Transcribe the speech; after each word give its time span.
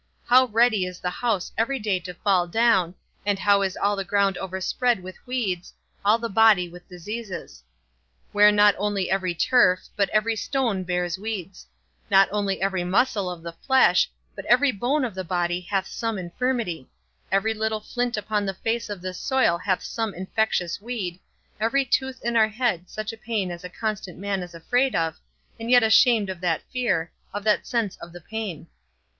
How 0.25 0.45
ready 0.45 0.83
is 0.87 0.99
the 0.99 1.11
house 1.11 1.51
every 1.59 1.77
day 1.77 1.99
to 1.99 2.15
fall 2.15 2.47
down, 2.47 2.95
and 3.23 3.37
how 3.37 3.61
is 3.61 3.77
all 3.77 3.95
the 3.95 4.03
ground 4.03 4.35
overspread 4.35 5.01
with 5.03 5.15
weeds, 5.27 5.73
all 6.03 6.17
the 6.17 6.27
body 6.27 6.67
with 6.67 6.89
diseases; 6.89 7.61
where 8.31 8.51
not 8.51 8.73
only 8.79 9.11
every 9.11 9.35
turf, 9.35 9.89
but 9.95 10.09
every 10.09 10.35
stone 10.35 10.83
bears 10.83 11.19
weeds; 11.19 11.67
not 12.09 12.27
only 12.31 12.63
every 12.63 12.83
muscle 12.83 13.29
of 13.29 13.43
the 13.43 13.53
flesh, 13.53 14.09
but 14.35 14.43
every 14.45 14.71
bone 14.71 15.05
of 15.05 15.13
the 15.13 15.23
body 15.23 15.61
hath 15.61 15.85
some 15.85 16.17
infirmity; 16.17 16.89
every 17.31 17.53
little 17.53 17.79
flint 17.79 18.17
upon 18.17 18.43
the 18.43 18.55
face 18.55 18.89
of 18.89 19.03
this 19.03 19.19
soil 19.19 19.59
hath 19.59 19.83
some 19.83 20.15
infectious 20.15 20.81
weed, 20.81 21.19
every 21.59 21.85
tooth 21.85 22.19
in 22.23 22.35
our 22.35 22.49
head 22.49 22.89
such 22.89 23.13
a 23.13 23.17
pain 23.17 23.51
as 23.51 23.63
a 23.63 23.69
constant 23.69 24.17
man 24.17 24.41
is 24.41 24.55
afraid 24.55 24.95
of, 24.95 25.19
and 25.59 25.69
yet 25.69 25.83
ashamed 25.83 26.31
of 26.31 26.41
that 26.41 26.63
fear, 26.71 27.11
of 27.35 27.43
that 27.43 27.67
sense 27.67 27.97
of 27.97 28.11
the 28.11 28.21
pain. 28.21 28.65